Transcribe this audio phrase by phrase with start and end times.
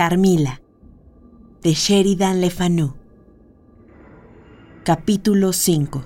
[0.00, 0.62] Carmila,
[1.62, 2.94] de Sheridan Le Fanu.
[4.82, 6.02] Capítulo 5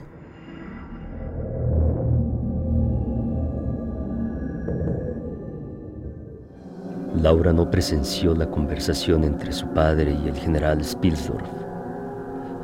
[7.23, 11.49] Laura no presenció la conversación entre su padre y el general Spilsdorf.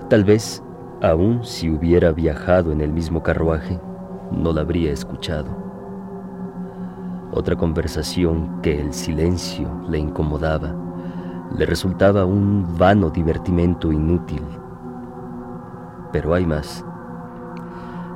[0.08, 0.60] Tal vez,
[1.00, 3.78] aun si hubiera viajado en el mismo carruaje,
[4.32, 5.46] no la habría escuchado.
[7.30, 10.89] Otra conversación que el silencio le incomodaba,
[11.56, 14.42] le resultaba un vano divertimento inútil.
[16.12, 16.84] Pero hay más.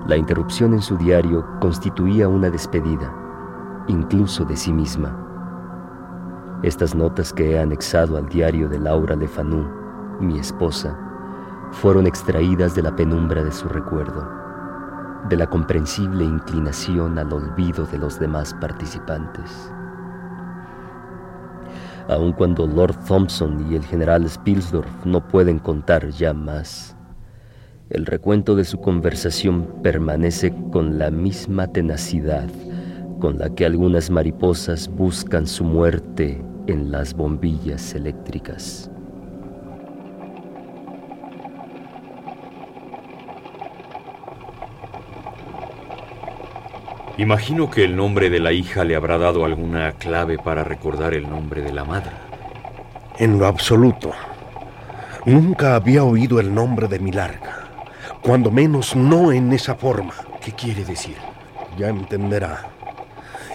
[0.06, 3.14] La interrupción en su diario constituía una despedida,
[3.88, 5.18] incluso de sí misma.
[6.62, 9.66] Estas notas que he anexado al diario de Laura Lefanu,
[10.20, 10.98] mi esposa,
[11.72, 14.28] fueron extraídas de la penumbra de su recuerdo,
[15.28, 19.72] de la comprensible inclinación al olvido de los demás participantes.
[22.08, 26.96] Aun cuando Lord Thompson y el general Spilsdorf no pueden contar ya más,
[27.90, 32.48] el recuento de su conversación permanece con la misma tenacidad
[33.24, 38.90] con la que algunas mariposas buscan su muerte en las bombillas eléctricas.
[47.16, 51.30] Imagino que el nombre de la hija le habrá dado alguna clave para recordar el
[51.30, 52.10] nombre de la madre.
[53.18, 54.10] En lo absoluto.
[55.24, 57.68] Nunca había oído el nombre de Milarca.
[58.20, 60.14] Cuando menos no en esa forma.
[60.40, 61.16] ¿Qué quiere decir?
[61.78, 62.66] Ya entenderá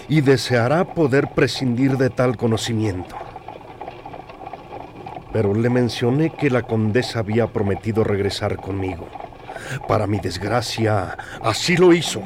[0.08, 3.14] y deseará poder prescindir de tal conocimiento.
[5.32, 9.06] Pero le mencioné que la condesa había prometido regresar conmigo.
[9.86, 12.22] Para mi desgracia, así lo hizo.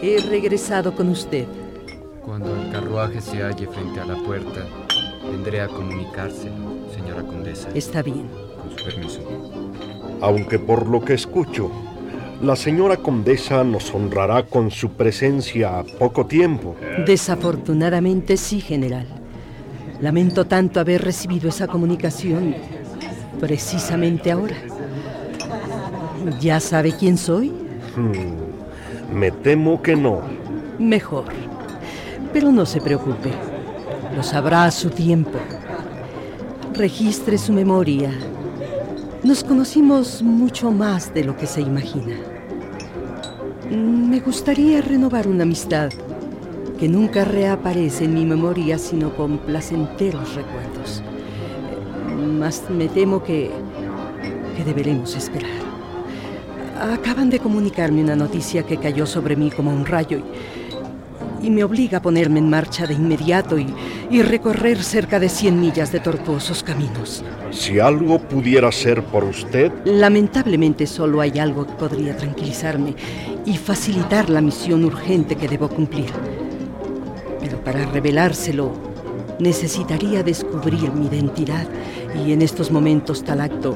[0.00, 1.46] He regresado con usted.
[2.24, 4.64] Cuando el carruaje se halle frente a la puerta,
[5.28, 6.54] vendré a comunicárselo,
[6.94, 7.68] señora condesa.
[7.74, 8.28] Está bien.
[8.62, 9.20] Con su permiso.
[10.20, 11.70] Aunque por lo que escucho,
[12.40, 16.76] la señora condesa nos honrará con su presencia poco tiempo.
[17.04, 19.06] Desafortunadamente sí, general.
[20.00, 22.54] Lamento tanto haber recibido esa comunicación
[23.40, 24.56] precisamente ahora.
[26.40, 27.48] ¿Ya sabe quién soy?
[27.96, 28.57] Hmm,
[29.12, 30.22] me temo que no.
[30.78, 31.26] Mejor.
[32.32, 33.30] Pero no se preocupe.
[34.14, 35.38] Lo sabrá a su tiempo.
[36.74, 38.10] Registre su memoria
[39.24, 42.16] nos conocimos mucho más de lo que se imagina.
[43.68, 45.90] Me gustaría renovar una amistad
[46.78, 51.02] que nunca reaparece en mi memoria sino con placenteros recuerdos.
[52.16, 53.50] Mas me temo que,
[54.56, 55.57] que deberemos esperar.
[56.80, 60.68] Acaban de comunicarme una noticia que cayó sobre mí como un rayo y
[61.42, 65.92] y me obliga a ponerme en marcha de inmediato y, recorrer cerca de 100 millas
[65.92, 67.22] de tortuosos caminos.
[67.50, 69.70] Si algo pudiera ser por usted...
[69.84, 72.94] Lamentablemente solo hay algo que podría tranquilizarme
[73.44, 76.10] y facilitar la misión urgente que debo cumplir.
[77.40, 78.72] Pero para revelárselo,
[79.38, 81.66] necesitaría descubrir mi identidad
[82.26, 83.74] y en estos momentos tal acto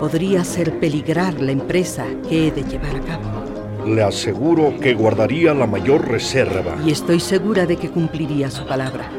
[0.00, 3.84] podría hacer peligrar la empresa que he de llevar a cabo.
[3.86, 6.74] Le aseguro que guardaría la mayor reserva.
[6.84, 9.10] Y estoy segura de que cumpliría su palabra,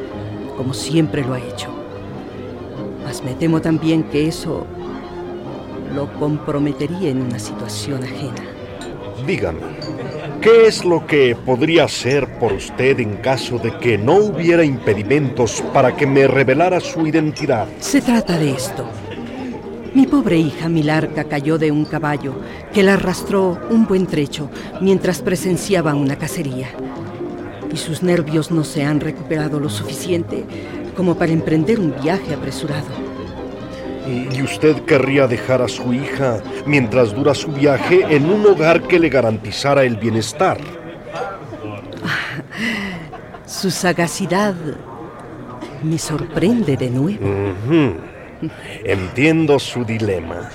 [0.58, 1.70] como siempre lo ha hecho.
[3.04, 4.66] Mas me temo también que eso
[5.94, 8.44] lo comprometería en una situación ajena.
[9.28, 9.60] Dígame,
[10.42, 15.62] ¿qué es lo que podría hacer por usted en caso de que no hubiera impedimentos
[15.74, 17.68] para que me revelara su identidad?
[17.80, 18.88] Se trata de esto.
[19.94, 22.34] Mi pobre hija Milarca cayó de un caballo
[22.74, 26.70] que la arrastró un buen trecho mientras presenciaba una cacería.
[27.74, 30.46] Y sus nervios no se han recuperado lo suficiente
[30.96, 32.88] como para emprender un viaje apresurado.
[34.08, 38.98] ¿Y usted querría dejar a su hija mientras dura su viaje en un hogar que
[38.98, 40.58] le garantizara el bienestar?
[43.46, 44.56] su sagacidad
[45.84, 48.11] me sorprende de nuevo.
[48.84, 50.50] Entiendo su dilema.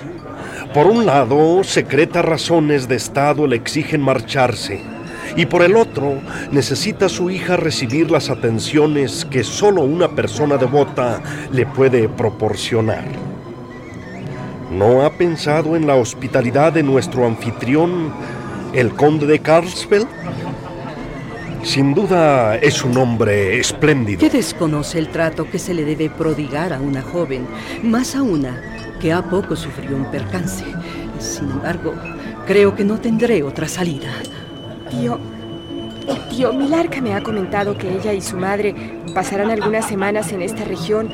[0.75, 4.81] Por un lado, secretas razones de Estado le exigen marcharse.
[5.37, 11.21] Y por el otro, necesita su hija recibir las atenciones que solo una persona devota
[11.53, 13.05] le puede proporcionar.
[14.71, 18.13] ¿No ha pensado en la hospitalidad de nuestro anfitrión,
[18.73, 20.09] el conde de Carlsfeld?
[21.67, 24.21] Sin duda es un hombre espléndido.
[24.21, 27.45] ¿Qué desconoce el trato que se le debe prodigar a una joven,
[27.83, 28.63] más a una
[29.01, 30.65] que a poco sufrió un percance.
[31.19, 31.93] Sin embargo,
[32.47, 34.11] creo que no tendré otra salida.
[34.91, 35.19] Tío,
[36.31, 38.73] Tío, Milarca me ha comentado que ella y su madre
[39.13, 41.09] pasarán algunas semanas en esta región.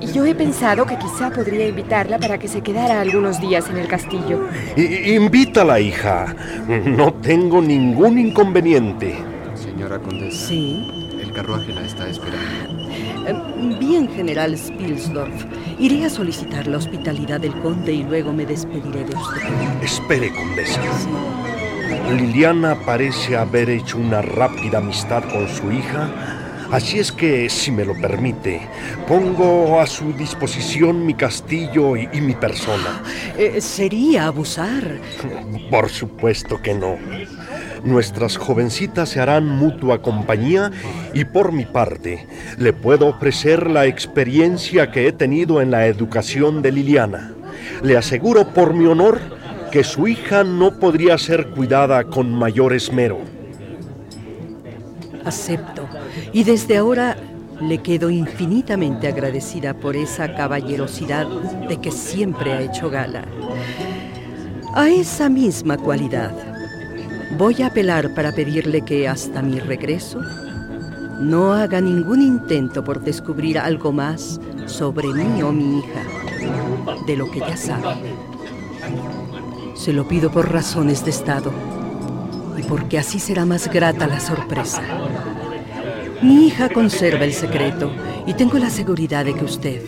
[0.00, 3.78] Y yo he pensado que quizá podría invitarla para que se quedara algunos días en
[3.78, 4.46] el castillo.
[4.76, 6.36] I- invítala, hija.
[6.68, 9.16] No tengo ningún inconveniente.
[9.78, 10.88] Señora condesa, Sí.
[11.22, 12.88] el carruaje la está esperando.
[13.28, 15.44] Eh, Bien, general Spilsdorf.
[15.78, 19.42] Iré a solicitar la hospitalidad del conde y luego me despediré de usted.
[19.80, 20.80] Espere, condesa.
[20.82, 22.12] Sí.
[22.16, 26.10] Liliana parece haber hecho una rápida amistad con su hija,
[26.72, 28.60] así es que, si me lo permite,
[29.06, 33.00] pongo a su disposición mi castillo y, y mi persona.
[33.36, 34.98] Eh, sería abusar.
[35.70, 36.96] Por supuesto que no.
[37.84, 40.70] Nuestras jovencitas se harán mutua compañía
[41.14, 42.26] y por mi parte
[42.58, 47.32] le puedo ofrecer la experiencia que he tenido en la educación de Liliana.
[47.82, 49.20] Le aseguro por mi honor
[49.70, 53.18] que su hija no podría ser cuidada con mayor esmero.
[55.24, 55.86] Acepto.
[56.32, 57.16] Y desde ahora
[57.60, 61.26] le quedo infinitamente agradecida por esa caballerosidad
[61.68, 63.24] de que siempre ha hecho gala.
[64.74, 66.57] A esa misma cualidad,
[67.36, 70.20] voy a apelar para pedirle que hasta mi regreso
[71.20, 76.02] no haga ningún intento por descubrir algo más sobre mí o mi hija,
[77.06, 77.96] de lo que ya sabe.
[79.74, 81.52] Se lo pido por razones de Estado
[82.56, 84.82] y porque así será más grata la sorpresa.
[86.22, 87.92] Mi hija conserva el secreto
[88.26, 89.82] y tengo la seguridad de que usted,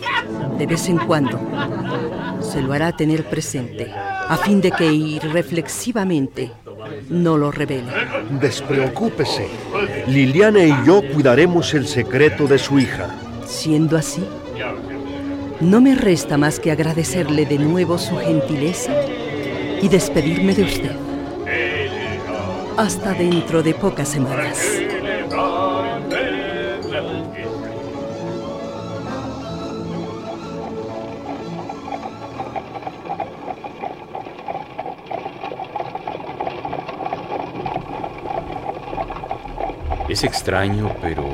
[0.57, 1.39] de vez en cuando,
[2.41, 6.51] se lo hará tener presente, a fin de que irreflexivamente
[7.09, 7.91] no lo revele.
[8.39, 9.47] Despreocúpese.
[10.07, 13.09] Liliana y yo cuidaremos el secreto de su hija.
[13.45, 14.23] Siendo así,
[15.59, 18.93] no me resta más que agradecerle de nuevo su gentileza
[19.81, 20.95] y despedirme de usted.
[22.77, 24.81] Hasta dentro de pocas semanas.
[40.21, 41.25] Es extraño, pero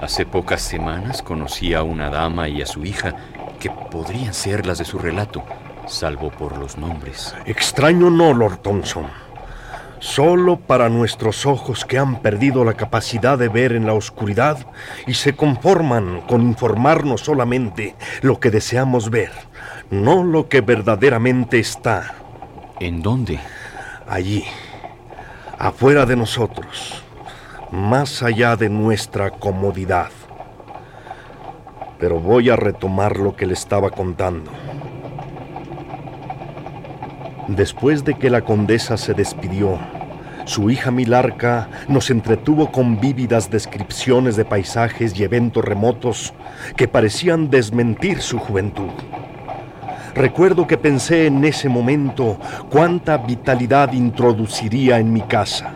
[0.00, 3.14] hace pocas semanas conocí a una dama y a su hija
[3.60, 5.44] que podrían ser las de su relato,
[5.86, 7.36] salvo por los nombres.
[7.46, 9.06] Extraño no, Lord Thompson.
[10.00, 14.66] Solo para nuestros ojos que han perdido la capacidad de ver en la oscuridad
[15.06, 19.30] y se conforman con informarnos solamente lo que deseamos ver,
[19.90, 22.16] no lo que verdaderamente está
[22.80, 23.38] ¿En dónde?
[24.08, 24.44] allí,
[25.60, 27.03] afuera de nosotros,
[27.74, 30.10] más allá de nuestra comodidad.
[31.98, 34.52] Pero voy a retomar lo que le estaba contando.
[37.48, 39.78] Después de que la condesa se despidió,
[40.44, 46.32] su hija Milarca nos entretuvo con vívidas descripciones de paisajes y eventos remotos
[46.76, 48.90] que parecían desmentir su juventud.
[50.14, 52.38] Recuerdo que pensé en ese momento
[52.70, 55.74] cuánta vitalidad introduciría en mi casa.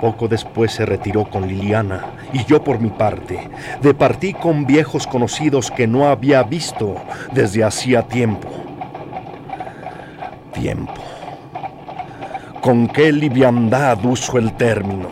[0.00, 3.50] Poco después se retiró con Liliana y yo por mi parte
[3.82, 6.96] departí con viejos conocidos que no había visto
[7.32, 8.48] desde hacía tiempo.
[10.52, 11.02] Tiempo.
[12.60, 15.08] Con qué liviandad uso el término.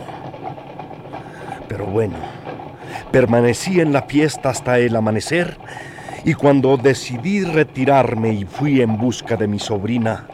[1.67, 2.15] Pero bueno,
[3.11, 5.57] permanecí en la fiesta hasta el amanecer
[6.23, 10.27] y cuando decidí retirarme y fui en busca de mi sobrina,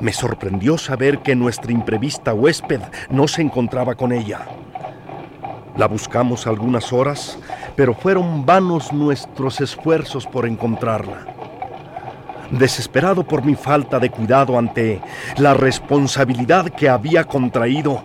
[0.00, 2.80] me sorprendió saber que nuestra imprevista huésped
[3.10, 4.46] no se encontraba con ella.
[5.76, 7.38] La buscamos algunas horas,
[7.76, 11.26] pero fueron vanos nuestros esfuerzos por encontrarla.
[12.50, 15.00] Desesperado por mi falta de cuidado ante
[15.36, 18.02] la responsabilidad que había contraído,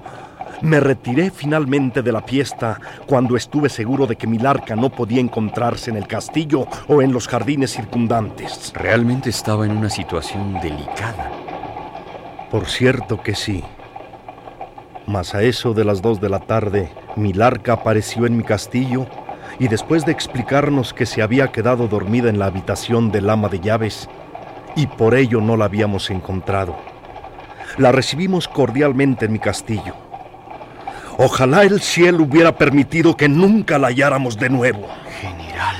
[0.62, 5.90] me retiré finalmente de la fiesta cuando estuve seguro de que Milarca no podía encontrarse
[5.90, 8.72] en el castillo o en los jardines circundantes.
[8.74, 11.35] Realmente estaba en una situación delicada.
[12.56, 13.66] Por cierto que sí.
[15.08, 19.08] Mas a eso de las dos de la tarde, Milarca apareció en mi castillo
[19.60, 23.60] y después de explicarnos que se había quedado dormida en la habitación del ama de
[23.60, 24.08] llaves
[24.74, 26.78] y por ello no la habíamos encontrado,
[27.78, 29.94] la recibimos cordialmente en mi castillo.
[31.18, 34.88] Ojalá el cielo hubiera permitido que nunca la halláramos de nuevo.
[35.20, 35.76] General.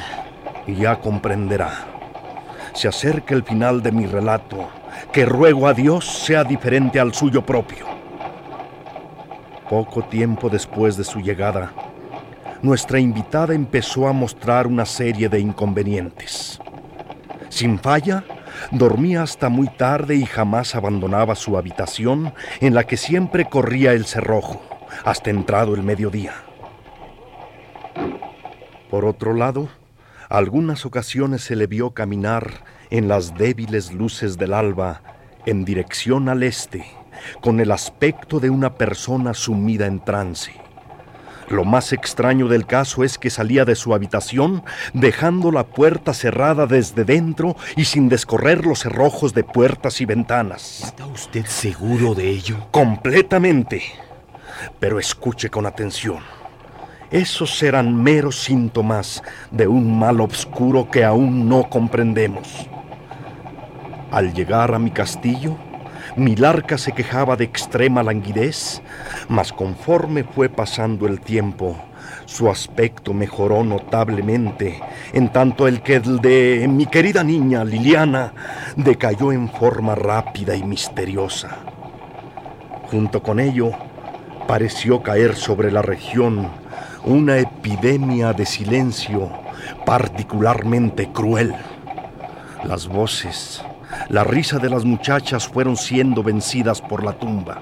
[0.68, 1.86] Y ya comprenderá.
[2.74, 4.68] Se acerca el final de mi relato,
[5.12, 7.86] que ruego a Dios sea diferente al suyo propio.
[9.70, 11.72] Poco tiempo después de su llegada,
[12.62, 16.60] nuestra invitada empezó a mostrar una serie de inconvenientes.
[17.50, 18.24] Sin falla,
[18.72, 24.06] dormía hasta muy tarde y jamás abandonaba su habitación en la que siempre corría el
[24.06, 24.62] cerrojo.
[25.04, 26.34] hasta entrado el mediodía.
[28.90, 29.68] Por otro lado,
[30.30, 32.64] algunas ocasiones se le vio caminar
[32.98, 35.02] en las débiles luces del alba
[35.46, 36.86] en dirección al este,
[37.42, 40.54] con el aspecto de una persona sumida en trance.
[41.50, 46.66] Lo más extraño del caso es que salía de su habitación dejando la puerta cerrada
[46.66, 50.82] desde dentro y sin descorrer los cerrojos de puertas y ventanas.
[50.86, 52.68] ¿Está usted seguro de ello?
[52.72, 53.84] Completamente.
[54.80, 56.20] Pero escuche con atención.
[57.12, 59.22] Esos eran meros síntomas
[59.52, 62.68] de un mal obscuro que aún no comprendemos.
[64.16, 65.58] Al llegar a mi castillo,
[66.16, 68.82] Milarca se quejaba de extrema languidez,
[69.28, 71.76] mas conforme fue pasando el tiempo,
[72.24, 74.80] su aspecto mejoró notablemente,
[75.12, 78.32] en tanto el que el de mi querida niña Liliana
[78.78, 81.50] decayó en forma rápida y misteriosa.
[82.90, 83.72] Junto con ello,
[84.48, 86.48] pareció caer sobre la región
[87.04, 89.30] una epidemia de silencio
[89.86, 91.54] particularmente cruel.
[92.64, 93.62] Las voces,
[94.10, 97.62] la risa de las muchachas fueron siendo vencidas por la tumba.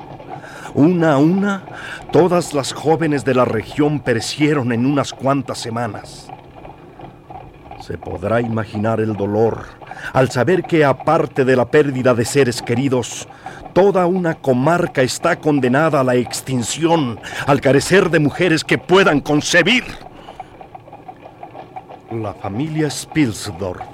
[0.74, 1.63] Una a una,
[2.12, 6.30] todas las jóvenes de la región perecieron en unas cuantas semanas.
[7.80, 9.65] Se podrá imaginar el dolor
[10.13, 13.27] al saber que aparte de la pérdida de seres queridos,
[13.74, 19.84] toda una comarca está condenada a la extinción al carecer de mujeres que puedan concebir.
[22.12, 23.93] La familia Spilsdorf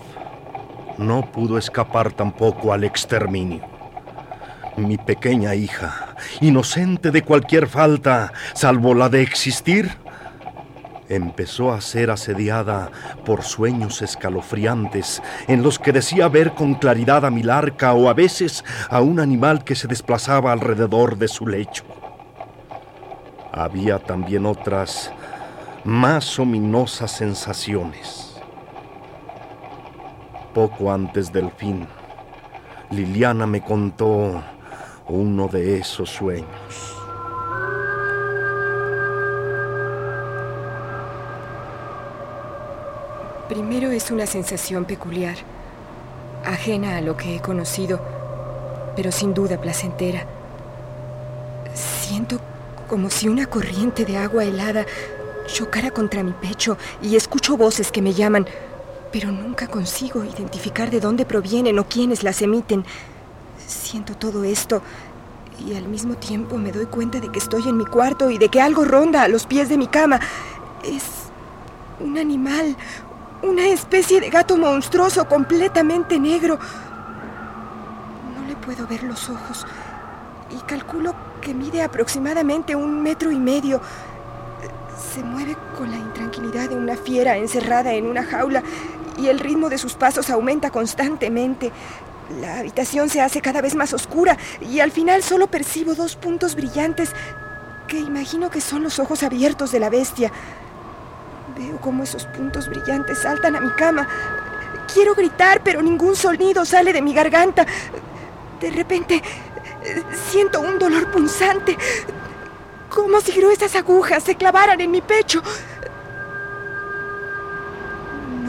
[0.99, 3.61] no pudo escapar tampoco al exterminio.
[4.75, 9.91] Mi pequeña hija, inocente de cualquier falta, salvo la de existir,
[11.07, 12.91] empezó a ser asediada
[13.25, 18.63] por sueños escalofriantes en los que decía ver con claridad a Milarca o a veces
[18.89, 21.83] a un animal que se desplazaba alrededor de su lecho.
[23.51, 25.11] Había también otras
[25.83, 28.28] más ominosas sensaciones.
[30.59, 31.87] Poco antes del fin,
[32.91, 34.43] Liliana me contó
[35.07, 36.97] uno de esos sueños.
[43.47, 45.37] Primero es una sensación peculiar,
[46.43, 48.01] ajena a lo que he conocido,
[48.97, 50.25] pero sin duda placentera.
[51.73, 52.37] Siento
[52.89, 54.85] como si una corriente de agua helada
[55.45, 58.45] chocara contra mi pecho y escucho voces que me llaman,
[59.11, 62.85] pero nunca consigo identificar de dónde provienen o quiénes las emiten.
[63.67, 64.81] Siento todo esto
[65.65, 68.49] y al mismo tiempo me doy cuenta de que estoy en mi cuarto y de
[68.49, 70.19] que algo ronda a los pies de mi cama.
[70.83, 71.03] Es
[71.99, 72.75] un animal,
[73.43, 76.59] una especie de gato monstruoso completamente negro.
[78.35, 79.65] No le puedo ver los ojos
[80.51, 83.81] y calculo que mide aproximadamente un metro y medio.
[85.13, 88.63] Se mueve con la intranquilidad de una fiera encerrada en una jaula
[89.19, 91.71] y el ritmo de sus pasos aumenta constantemente.
[92.41, 96.55] La habitación se hace cada vez más oscura y al final solo percibo dos puntos
[96.55, 97.11] brillantes
[97.87, 100.31] que imagino que son los ojos abiertos de la bestia.
[101.57, 104.07] Veo cómo esos puntos brillantes saltan a mi cama.
[104.93, 107.65] Quiero gritar, pero ningún sonido sale de mi garganta.
[108.61, 109.21] De repente,
[110.29, 111.77] siento un dolor punzante,
[112.89, 115.41] como si gruesas agujas se clavaran en mi pecho.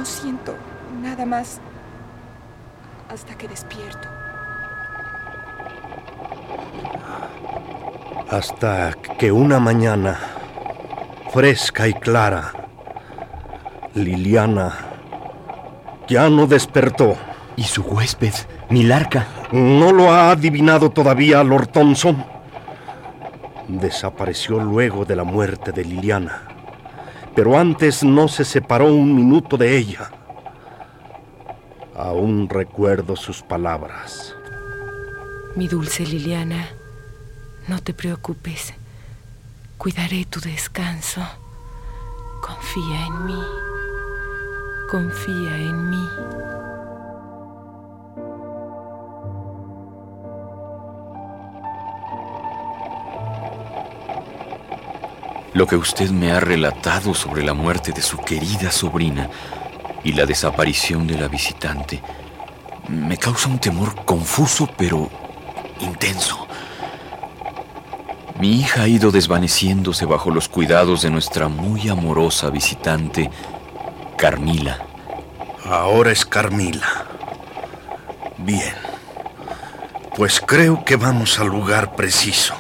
[0.01, 0.55] No siento
[1.03, 1.61] nada más
[3.11, 4.09] hasta que despierto.
[8.31, 10.19] Hasta que una mañana,
[11.31, 12.51] fresca y clara,
[13.93, 14.73] Liliana
[16.09, 17.19] ya no despertó.
[17.57, 18.33] ¿Y su huésped,
[18.71, 19.27] Milarca?
[19.53, 22.25] No lo ha adivinado todavía Lord Thompson.
[23.69, 26.45] Desapareció luego de la muerte de Liliana,
[27.41, 30.11] pero antes no se separó un minuto de ella.
[31.97, 34.37] Aún recuerdo sus palabras.
[35.57, 36.69] Mi dulce Liliana,
[37.67, 38.75] no te preocupes.
[39.79, 41.23] Cuidaré tu descanso.
[42.43, 43.43] Confía en mí.
[44.91, 46.09] Confía en mí.
[55.53, 59.29] Lo que usted me ha relatado sobre la muerte de su querida sobrina
[60.05, 62.01] y la desaparición de la visitante
[62.89, 65.11] me causa un temor confuso pero
[65.81, 66.47] intenso.
[68.39, 73.31] Mi hija ha ido desvaneciéndose bajo los cuidados de nuestra muy amorosa visitante,
[74.17, 74.79] Carmila.
[75.65, 77.07] Ahora es Carmila.
[78.39, 78.75] Bien.
[80.17, 82.55] Pues creo que vamos al lugar preciso.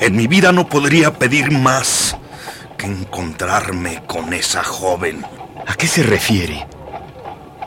[0.00, 2.16] En mi vida no podría pedir más
[2.78, 5.22] que encontrarme con esa joven.
[5.66, 6.66] ¿A qué se refiere?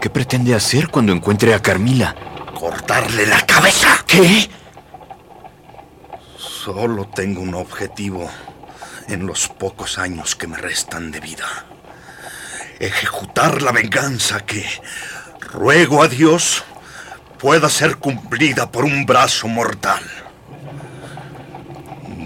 [0.01, 2.15] ¿Qué pretende hacer cuando encuentre a Carmila?
[2.59, 4.03] Cortarle la cabeza.
[4.07, 4.49] ¿Qué?
[6.35, 8.27] Solo tengo un objetivo
[9.09, 11.65] en los pocos años que me restan de vida.
[12.79, 14.65] Ejecutar la venganza que,
[15.39, 16.63] ruego a Dios,
[17.37, 20.01] pueda ser cumplida por un brazo mortal.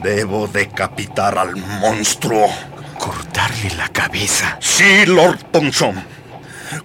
[0.02, 2.48] Debo decapitar al monstruo.
[3.00, 4.58] ¿Cortarle la cabeza?
[4.62, 6.04] Sí, Lord Thompson.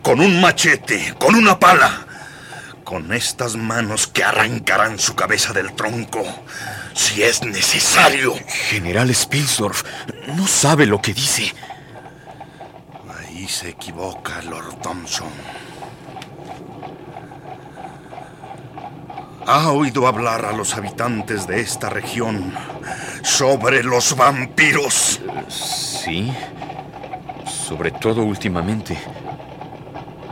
[0.02, 2.06] Con un machete, con una pala.
[2.84, 6.22] Con estas manos que arrancarán su cabeza del tronco,
[6.94, 8.34] si es necesario.
[8.68, 9.82] General Spilsdorf
[10.36, 11.54] no sabe lo que dice.
[13.18, 15.30] Ahí se equivoca, Lord Thompson.
[19.46, 22.54] ¿Ha oído hablar a los habitantes de esta región
[23.22, 25.20] sobre los vampiros?
[25.48, 26.32] Sí,
[27.44, 28.96] sobre todo últimamente.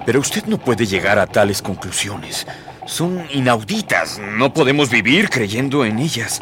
[0.06, 2.46] Pero usted no puede llegar a tales conclusiones.
[2.86, 4.20] Son inauditas.
[4.20, 6.40] No podemos vivir creyendo en ellas.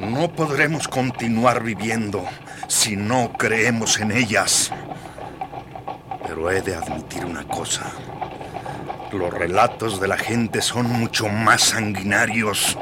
[0.00, 2.24] No podremos continuar viviendo
[2.66, 4.72] si no creemos en ellas.
[6.26, 7.92] Pero he de admitir una cosa.
[9.12, 12.76] Los relatos de la gente son mucho más sanguinarios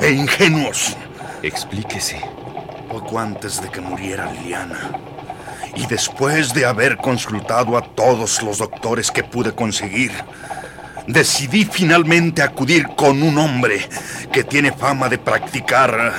[0.00, 0.96] e ingenuos.
[1.42, 2.20] Explíquese.
[2.88, 4.90] Poco antes de que muriera Liliana
[5.74, 10.12] y después de haber consultado a todos los doctores que pude conseguir,
[11.06, 13.88] decidí finalmente acudir con un hombre
[14.32, 16.12] que tiene fama de practicar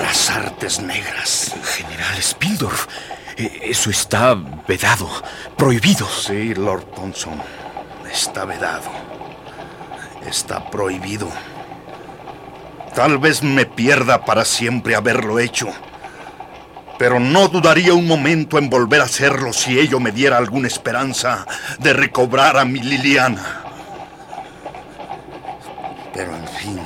[0.00, 1.54] las artes negras.
[1.76, 2.86] General Spildorf,
[3.62, 4.34] eso está
[4.66, 5.08] vedado,
[5.56, 6.06] prohibido.
[6.08, 7.40] Sí, Lord Thompson,
[8.10, 8.90] está vedado.
[10.26, 11.28] Está prohibido.
[12.94, 15.72] Tal vez me pierda para siempre haberlo hecho
[17.00, 21.46] pero no dudaría un momento en volver a hacerlo si ello me diera alguna esperanza
[21.78, 23.62] de recobrar a mi Liliana.
[26.12, 26.78] Pero en fin,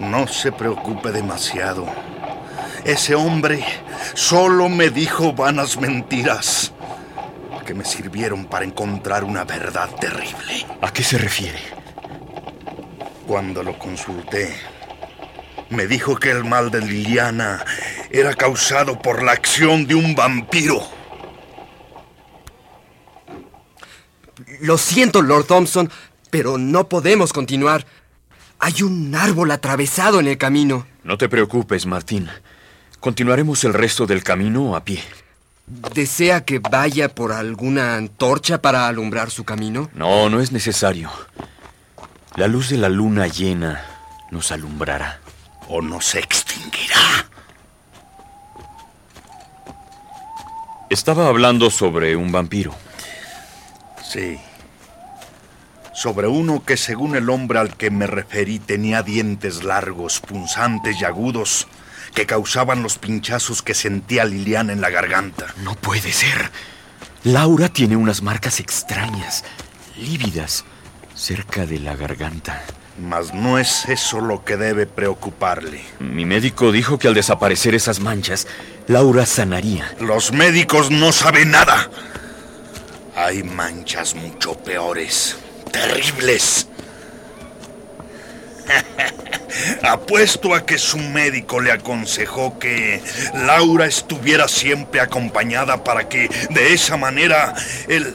[0.00, 1.86] no se preocupe demasiado.
[2.82, 3.64] Ese hombre
[4.14, 6.72] solo me dijo vanas mentiras
[7.66, 10.64] que me sirvieron para encontrar una verdad terrible.
[10.80, 11.58] ¿A qué se refiere?
[13.26, 14.56] Cuando lo consulté,
[15.70, 17.64] me dijo que el mal de Liliana
[18.10, 20.80] era causado por la acción de un vampiro.
[24.60, 25.90] Lo siento, Lord Thompson,
[26.30, 27.84] pero no podemos continuar.
[28.60, 30.86] Hay un árbol atravesado en el camino.
[31.02, 32.30] No te preocupes, Martín.
[33.00, 35.02] Continuaremos el resto del camino a pie.
[35.94, 39.90] ¿Desea que vaya por alguna antorcha para alumbrar su camino?
[39.94, 41.10] No, no es necesario.
[42.36, 43.84] La luz de la luna llena
[44.30, 45.20] nos alumbrará.
[45.68, 47.26] O nos extinguirá.
[50.88, 52.74] Estaba hablando sobre un vampiro.
[54.08, 54.38] Sí.
[55.92, 61.04] Sobre uno que según el hombre al que me referí tenía dientes largos, punzantes y
[61.04, 61.66] agudos
[62.16, 65.54] que causaban los pinchazos que sentía Liliana en la garganta.
[65.58, 66.50] No puede ser.
[67.24, 69.44] Laura tiene unas marcas extrañas,
[69.98, 70.64] lívidas,
[71.14, 72.64] cerca de la garganta.
[72.98, 75.84] Mas no es eso lo que debe preocuparle.
[76.00, 78.46] Mi médico dijo que al desaparecer esas manchas,
[78.88, 79.94] Laura sanaría.
[80.00, 81.90] Los médicos no saben nada.
[83.14, 85.36] Hay manchas mucho peores,
[85.70, 86.66] terribles.
[89.82, 93.02] Apuesto a que su médico le aconsejó que
[93.34, 97.54] Laura estuviera siempre acompañada para que de esa manera
[97.88, 98.14] el,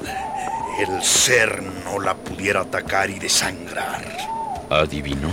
[0.79, 4.05] el ser no la pudiera atacar y desangrar.
[4.69, 5.29] ¿Adivinó?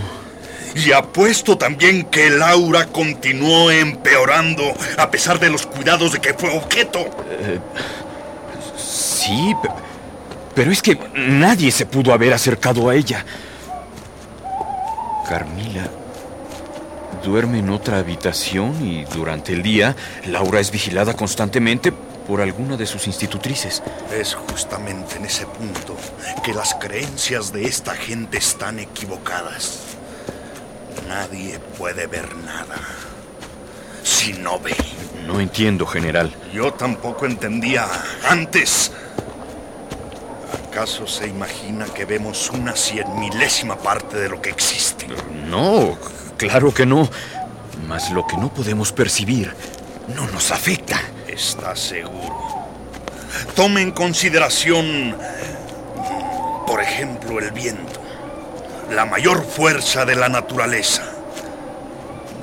[0.75, 4.63] Y apuesto también que Laura continuó empeorando
[4.97, 7.01] a pesar de los cuidados de que fue objeto.
[7.01, 7.59] Eh,
[8.77, 9.55] sí,
[10.55, 13.25] pero es que nadie se pudo haber acercado a ella.
[15.29, 15.89] Carmila
[17.23, 19.95] duerme en otra habitación y durante el día
[20.27, 23.83] Laura es vigilada constantemente por alguna de sus institutrices.
[24.13, 25.97] Es justamente en ese punto
[26.45, 29.81] que las creencias de esta gente están equivocadas.
[31.09, 32.77] Nadie puede ver nada
[34.03, 34.77] si no ve.
[35.27, 36.35] No entiendo, general.
[36.53, 37.87] Yo tampoco entendía
[38.29, 38.93] antes.
[40.71, 45.07] ¿Acaso se imagina que vemos una cien milésima parte de lo que existe?
[45.47, 45.97] No,
[46.37, 47.09] claro que no.
[47.87, 49.53] Mas lo que no podemos percibir
[50.15, 51.01] no nos afecta.
[51.27, 52.69] ¿Está seguro?
[53.57, 55.17] Tome en consideración,
[56.67, 58.01] por ejemplo, el viento,
[58.91, 61.03] la mayor fuerza de la naturaleza.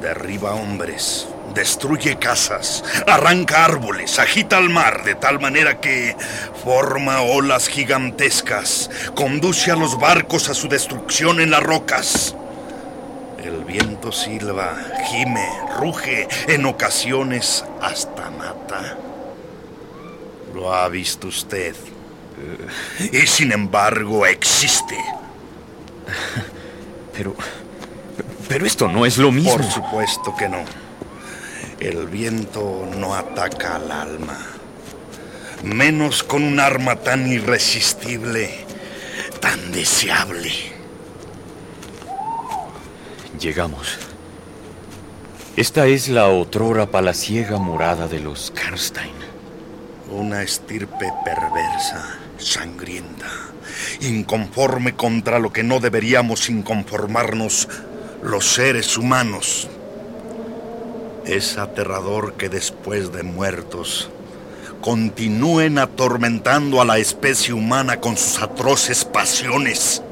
[0.01, 6.15] Derriba hombres, destruye casas, arranca árboles, agita el mar de tal manera que
[6.63, 12.35] forma olas gigantescas, conduce a los barcos a su destrucción en las rocas.
[13.43, 14.75] El viento silba,
[15.09, 15.47] gime,
[15.79, 18.97] ruge, en ocasiones hasta mata.
[20.53, 21.75] Lo ha visto usted.
[23.11, 24.97] Y sin embargo existe.
[27.13, 27.35] Pero...
[28.47, 29.53] Pero esto no es lo mismo.
[29.53, 30.63] Por supuesto que no.
[31.79, 34.39] El viento no ataca al alma.
[35.63, 38.49] Menos con un arma tan irresistible,
[39.41, 40.51] tan deseable.
[43.39, 43.97] Llegamos.
[45.57, 49.13] Esta es la otrora palaciega morada de los Karstein.
[50.09, 53.27] Una estirpe perversa, sangrienta,
[53.99, 57.67] inconforme contra lo que no deberíamos inconformarnos
[58.23, 59.69] los seres humanos.
[61.25, 64.09] Es aterrador que después de muertos
[64.79, 70.03] continúen atormentando a la especie humana con sus atroces pasiones.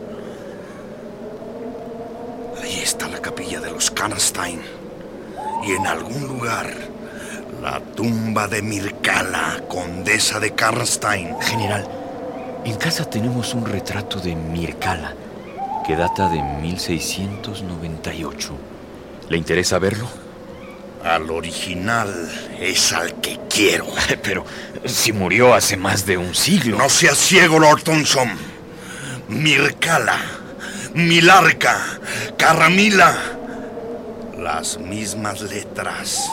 [2.60, 4.60] Ahí está la capilla de los Karnstein.
[5.64, 6.74] Y en algún lugar,
[7.62, 11.40] la tumba de Mircala, condesa de Karnstein.
[11.42, 11.88] General,
[12.66, 15.14] en casa tenemos un retrato de Mircala
[15.86, 18.54] que data de 1698.
[19.30, 20.23] ¿Le interesa verlo?
[21.04, 23.88] Al original es al que quiero.
[24.24, 24.46] Pero
[24.86, 26.78] si murió hace más de un siglo.
[26.78, 28.30] No seas ciego, Lord Thompson.
[29.30, 30.20] Mircala,
[30.94, 32.00] Milarca,
[32.38, 33.16] Carramila.
[34.38, 36.30] Las mismas letras.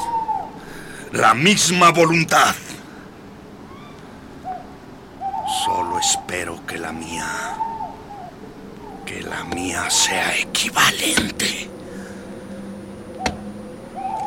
[1.12, 2.54] La misma voluntad.
[5.64, 7.26] Solo espero que la mía
[9.10, 11.69] que la mía sea equivalente.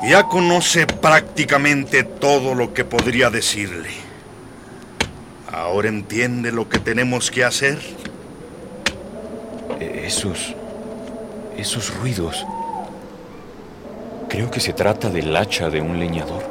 [0.03, 3.89] Ya conoce prácticamente todo lo que podría decirle.
[5.49, 7.79] ¿Ahora entiende lo que tenemos que hacer?
[9.79, 10.55] Eh, esos...
[11.57, 12.45] esos ruidos...
[14.27, 16.43] Creo que se trata del hacha de un leñador.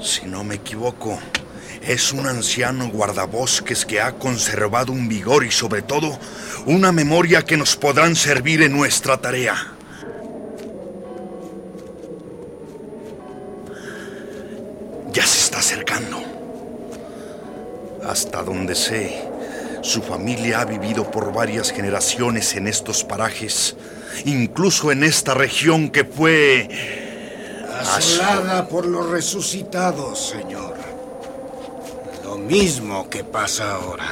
[0.00, 1.18] Si no me equivoco,
[1.86, 6.18] es un anciano guardabosques que ha conservado un vigor y sobre todo
[6.66, 9.54] una memoria que nos podrán servir en nuestra tarea.
[15.12, 16.22] Ya se está acercando.
[18.06, 19.22] Hasta donde sé,
[19.82, 23.76] su familia ha vivido por varias generaciones en estos parajes,
[24.24, 26.68] incluso en esta región que fue...
[27.94, 30.93] Asolada por los resucitados, señor
[32.38, 34.08] mismo que pasa ahora.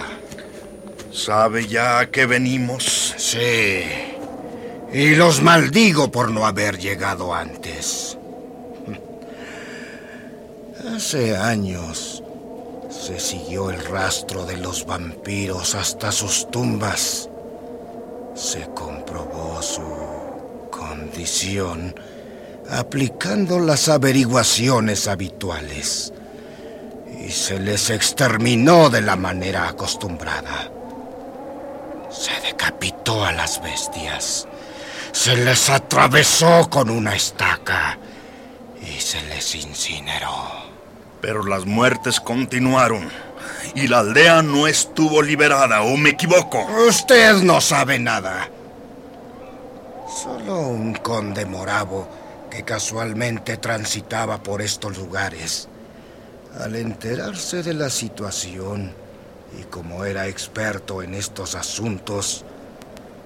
[1.13, 3.15] ¿Sabe ya a qué venimos?
[3.19, 3.83] Sí.
[4.93, 8.17] Y los maldigo por no haber llegado antes.
[10.97, 12.23] Hace años
[12.91, 17.29] se siguió el rastro de los vampiros hasta sus tumbas.
[18.35, 19.83] Se comprobó su
[20.71, 21.95] condición
[22.71, 26.13] aplicando las averiguaciones habituales
[27.25, 30.71] y se les exterminó de la manera acostumbrada.
[32.11, 34.49] Se decapitó a las bestias,
[35.13, 37.99] se les atravesó con una estaca
[38.83, 40.63] y se les incineró.
[41.21, 43.09] Pero las muertes continuaron
[43.75, 46.67] y la aldea no estuvo liberada, ¿o me equivoco?
[46.89, 48.49] Usted no sabe nada.
[50.23, 52.09] Solo un conde moravo
[52.51, 55.69] que casualmente transitaba por estos lugares
[56.59, 58.93] al enterarse de la situación
[59.59, 62.45] y como era experto en estos asuntos,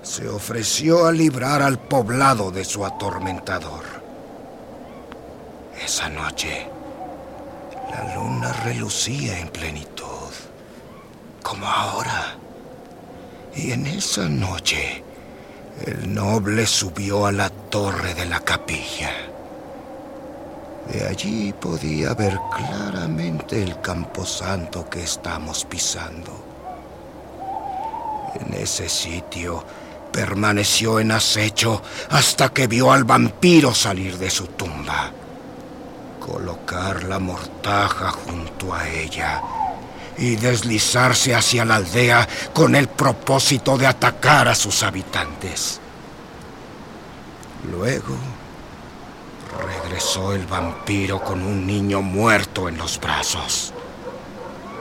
[0.03, 3.85] se ofreció a librar al poblado de su atormentador.
[5.85, 6.67] Esa noche,
[7.91, 10.33] la luna relucía en plenitud,
[11.43, 12.37] como ahora.
[13.55, 15.03] Y en esa noche,
[15.85, 19.12] el noble subió a la torre de la capilla.
[20.92, 26.44] De allí podía ver claramente el camposanto que estamos pisando.
[28.40, 29.64] En ese sitio
[30.12, 35.11] permaneció en acecho hasta que vio al vampiro salir de su tumba,
[36.20, 39.42] colocar la mortaja junto a ella
[40.18, 45.81] y deslizarse hacia la aldea con el propósito de atacar a sus habitantes.
[47.70, 48.16] Luego
[49.97, 53.73] Regresó el vampiro con un niño muerto en los brazos.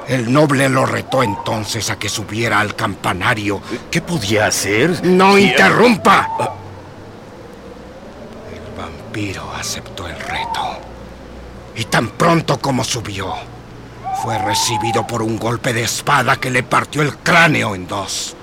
[0.09, 3.61] El noble lo retó entonces a que subiera al campanario.
[3.89, 5.05] ¿Qué podía hacer?
[5.05, 6.53] ¡No interrumpa!
[8.53, 10.79] El vampiro aceptó el reto.
[11.77, 13.35] Y tan pronto como subió,
[14.21, 18.35] fue recibido por un golpe de espada que le partió el cráneo en dos.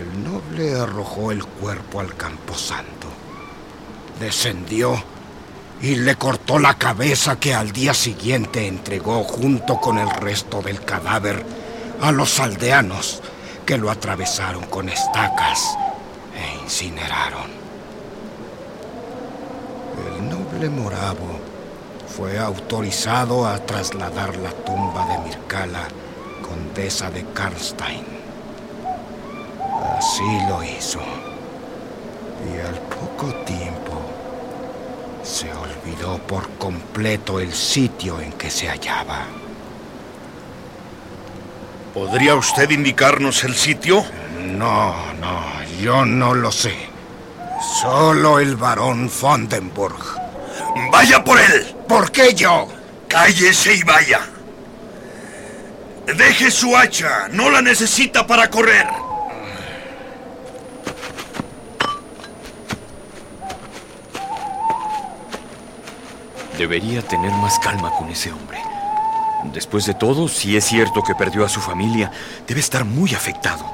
[0.00, 3.01] El noble arrojó el cuerpo al camposanto.
[4.22, 5.02] Descendió
[5.80, 10.80] y le cortó la cabeza que al día siguiente entregó junto con el resto del
[10.84, 11.44] cadáver
[12.00, 13.20] a los aldeanos
[13.66, 15.76] que lo atravesaron con estacas
[16.36, 17.50] e incineraron.
[20.06, 21.40] El noble moravo
[22.16, 25.88] fue autorizado a trasladar la tumba de Mircala,
[26.48, 28.06] condesa de Karlstein.
[29.98, 31.00] Así lo hizo.
[32.44, 33.91] Y al poco tiempo
[35.82, 39.26] olvidó por completo el sitio en que se hallaba.
[41.94, 44.04] ¿Podría usted indicarnos el sitio?
[44.40, 45.42] No, no,
[45.80, 46.74] yo no lo sé.
[47.80, 49.98] Solo el barón Fondenburg.
[50.90, 51.76] ¡Vaya por él!
[51.86, 52.68] ¿Por qué yo?
[53.08, 54.20] Cállese y vaya.
[56.06, 58.86] Deje su hacha, no la necesita para correr.
[66.62, 68.56] Debería tener más calma con ese hombre.
[69.52, 72.12] Después de todo, si es cierto que perdió a su familia,
[72.46, 73.64] debe estar muy afectado.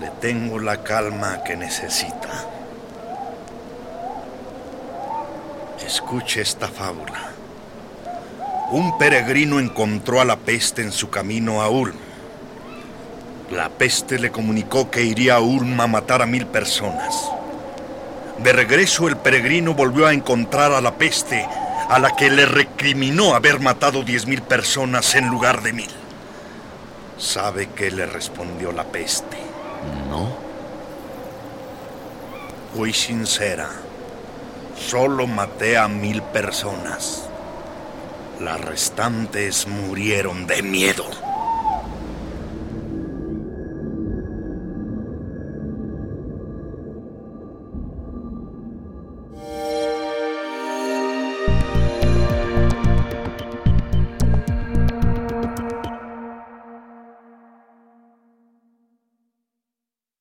[0.00, 2.44] Le tengo la calma que necesita.
[5.86, 7.30] Escuche esta fábula.
[8.72, 11.94] Un peregrino encontró a la peste en su camino a Ulm.
[13.52, 17.30] La peste le comunicó que iría a Ulm a matar a mil personas.
[18.42, 21.46] De regreso, el peregrino volvió a encontrar a la peste,
[21.88, 25.90] a la que le recriminó haber matado diez mil personas en lugar de mil.
[27.18, 29.36] ¿Sabe qué le respondió la peste?
[30.10, 30.28] No.
[32.74, 33.68] Fui sincera.
[34.76, 37.28] Solo maté a mil personas.
[38.40, 41.04] Las restantes murieron de miedo.